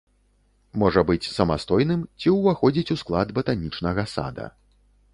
Можа 0.83 1.03
быць 1.09 1.31
самастойным 1.39 2.01
ці 2.23 2.33
уваходзіць 2.39 2.93
у 2.99 3.01
склад 3.05 3.27
батанічнага 3.39 4.11
сада. 4.19 4.53